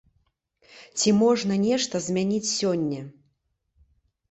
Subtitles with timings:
[1.01, 3.01] Ці можна нешта змяніць сёння?